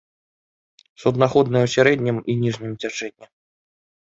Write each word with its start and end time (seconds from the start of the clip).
Суднаходная 1.03 1.61
ў 1.65 1.69
сярэднім 1.75 2.17
і 2.33 2.37
ніжнім 2.43 2.73
цячэнні. 2.81 3.25